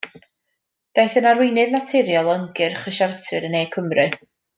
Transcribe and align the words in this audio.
Daeth 0.99 1.17
yn 1.21 1.27
arweinydd 1.31 1.75
naturiol 1.75 2.31
o 2.33 2.33
ymgyrch 2.39 2.87
y 2.93 2.95
siartwyr 2.99 3.47
yn 3.51 3.55
Ne 3.59 3.63
Cymru. 3.77 4.09